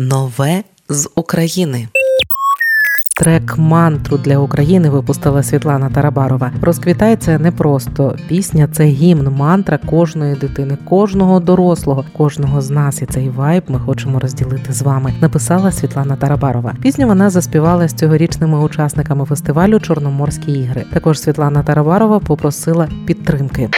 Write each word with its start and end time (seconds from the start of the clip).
Нове 0.00 0.62
з 0.88 1.08
України. 1.14 1.88
Трек 3.16 3.58
мантру 3.58 4.18
для 4.18 4.38
України 4.38 4.90
випустила 4.90 5.42
Світлана 5.42 5.90
Тарабарова. 5.90 6.52
Розквітай 6.62 7.16
це 7.16 7.38
не 7.38 7.52
просто 7.52 8.16
пісня, 8.28 8.68
це 8.72 8.84
гімн, 8.84 9.28
мантра 9.30 9.78
кожної 9.78 10.34
дитини, 10.34 10.78
кожного 10.88 11.40
дорослого, 11.40 12.04
кожного 12.16 12.60
з 12.60 12.70
нас. 12.70 13.02
І 13.02 13.06
цей 13.06 13.30
вайб 13.30 13.62
ми 13.68 13.78
хочемо 13.78 14.18
розділити 14.18 14.72
з 14.72 14.82
вами. 14.82 15.14
Написала 15.20 15.72
Світлана 15.72 16.16
Тарабарова. 16.16 16.74
Пісню 16.82 17.06
вона 17.06 17.30
заспівала 17.30 17.88
з 17.88 17.94
цьогорічними 17.94 18.58
учасниками 18.58 19.24
фестивалю 19.24 19.80
Чорноморські 19.80 20.52
ігри. 20.52 20.84
Також 20.92 21.20
Світлана 21.20 21.62
Тарабарова 21.62 22.18
попросила 22.18 22.88
підтримки. 23.06 23.70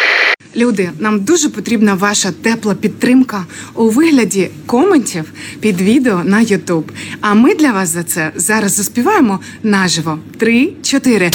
Люди, 0.61 0.91
нам 0.99 1.21
дуже 1.21 1.49
потрібна 1.49 1.95
ваша 1.95 2.33
тепла 2.33 2.75
підтримка 2.75 3.47
у 3.75 3.89
вигляді 3.89 4.51
коментів 4.67 5.25
під 5.61 5.81
відео 5.81 6.23
на 6.25 6.39
YouTube. 6.41 6.85
А 7.21 7.35
ми 7.35 7.55
для 7.55 7.73
вас 7.73 7.89
за 7.89 8.03
це 8.03 8.33
зараз 8.35 8.73
заспіваємо 8.73 9.41
наживо. 9.63 10.19
Три, 10.39 10.73
чотири. 10.83 11.31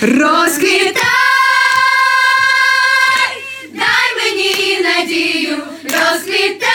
Розквітай! 0.00 1.02
Дай 3.74 4.08
мені 4.18 4.78
надію, 4.82 5.56
розквітай, 5.84 6.68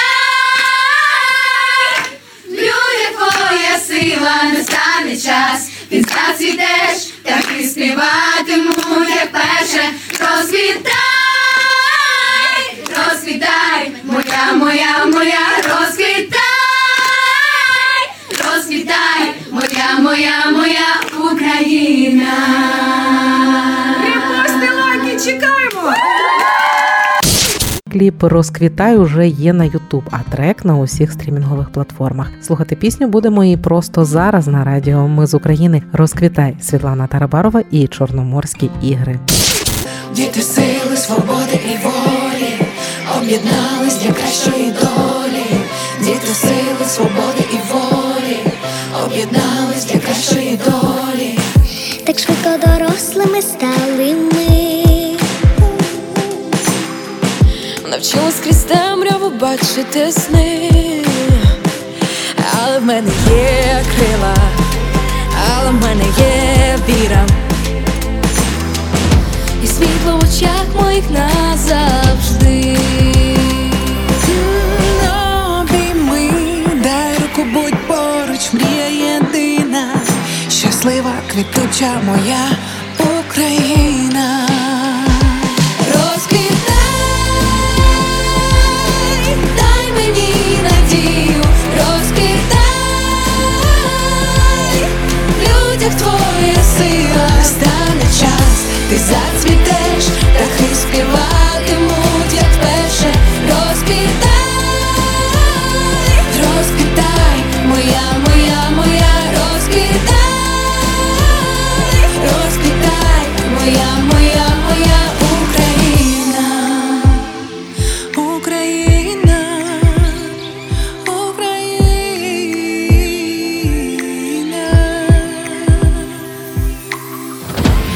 в 2.48 2.52
людях 2.52 3.36
твоя 3.38 3.80
сила, 3.88 4.44
настане 4.54 5.18
час, 5.18 5.70
ти 5.90 6.02
зацвітеш, 6.02 7.14
так 7.24 7.46
і 7.60 7.64
співатиму, 7.64 9.06
як 9.16 9.32
перше, 9.32 9.94
Кліп 28.02 28.24
Розквітай 28.24 28.98
уже 28.98 29.28
є 29.28 29.54
на 29.54 29.64
Ютуб, 29.64 30.04
а 30.12 30.18
трек 30.32 30.66
на 30.66 30.78
усіх 30.78 31.12
стрімінгових 31.12 31.70
платформах. 31.70 32.28
Слухати 32.42 32.76
пісню 32.76 33.08
будемо 33.08 33.44
і 33.44 33.58
просто 33.58 34.06
зараз 34.06 34.48
на 34.48 34.64
радіо. 34.64 35.08
Ми 35.08 35.28
з 35.28 35.34
України 35.34 35.82
розквітай 35.94 36.56
Світлана 36.62 37.08
Тарабарова 37.08 37.64
і 37.72 37.88
Чорноморські 37.88 38.70
ігри. 38.82 39.20
Діти 40.16 40.42
сили, 40.42 40.98
свободи 40.98 41.60
і 41.66 41.86
волі 41.86 42.54
об'єднались 43.18 44.04
для 44.04 44.14
кращої 44.14 44.72
долі. 44.72 45.62
Діти 46.00 46.34
сили, 46.34 46.86
свободи 46.88 47.46
і 47.54 47.74
волі 47.74 48.38
об'єднались 49.06 49.86
для 49.86 50.00
кращої 50.00 50.60
долі. 50.66 51.38
Так 52.06 52.20
швидко 52.20 52.50
дорослими 52.68 53.42
стали 53.42 54.16
Навчилась 58.02 58.40
крізь 58.44 58.64
темряву 58.64 59.30
бачити 59.30 60.12
сни, 60.12 60.72
але 62.64 62.80
в 62.80 62.86
мене 62.86 63.12
є 63.30 63.84
крила, 63.96 64.36
але 65.50 65.70
в 65.70 65.74
мене 65.74 66.04
є 66.18 66.78
віра. 66.90 67.26
І 69.64 69.68
світло 69.68 70.18
в 70.18 70.20
очах 70.20 70.66
моїх 70.82 71.04
назавжди. 71.10 72.78
Обійми, 75.60 76.30
дай 76.84 77.14
руку, 77.14 77.50
будь 77.54 77.88
поруч, 77.88 78.54
мрія 78.54 79.22
щаслива, 80.50 81.14
квітуча 81.32 82.02
моя 82.06 82.50
Україна. 83.00 84.61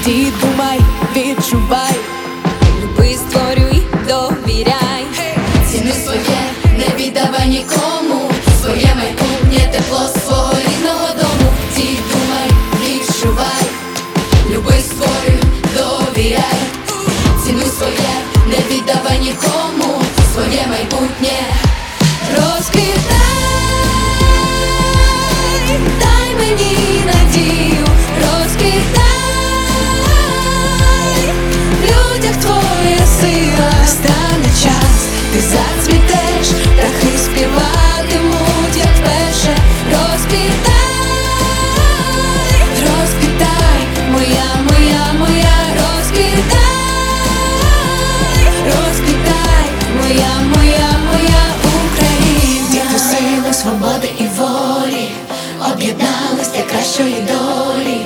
Дід, 0.05 0.33
думай, 0.41 0.79
відчувай, 1.15 1.95
люби, 2.83 3.15
створюй, 3.15 3.83
довіряй. 4.07 5.05
Ціни 5.71 5.91
своє, 5.91 6.41
не 6.77 7.05
віддавай 7.05 7.47
нікому, 7.47 7.94
ти 35.35 35.41
зацвітеш, 35.41 36.47
птахи 36.47 37.17
співатимуть, 37.17 38.77
як 38.77 38.95
вперше, 38.97 39.57
розквітай, 39.91 40.75
розквітай, 42.85 43.81
моя, 44.11 44.49
моя, 44.69 45.13
моя, 45.19 45.57
розквітай, 45.79 46.65
розквітай, 48.65 49.67
моя, 49.97 50.33
моя, 50.55 50.89
моя 51.11 51.43
Україна. 51.85 52.69
Діти 52.71 52.99
сили, 52.99 53.53
свободи 53.53 54.09
і 54.19 54.23
волі 54.37 55.09
об'єднались 55.73 56.51
для 56.55 56.63
кращої 56.63 57.27
долі. 57.27 58.01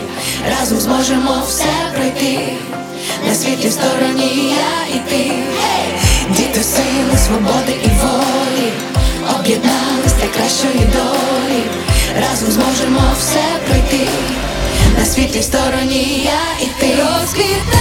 Разом 0.49 0.79
зможемо 0.79 1.43
все 1.47 1.73
пройти. 1.95 2.53
На 3.27 3.35
світлій 3.35 3.71
стороні 3.71 4.55
я 4.55 4.95
і 4.95 4.99
ти. 5.08 5.08
Об'єднались 10.29 10.33
для 10.33 10.41
кращої 10.41 10.85
долі. 10.93 11.63
Разом 12.21 12.51
зможемо 12.51 13.01
все 13.19 13.43
пройти. 13.67 14.07
На 14.99 15.05
світлій 15.05 15.43
стороні 15.43 16.23
я 16.25 16.65
і 16.65 16.69
ти. 16.79 16.95
Розквітай, 16.95 17.78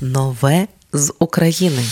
Нове 0.00 0.68
з 0.92 1.12
України. 1.18 1.82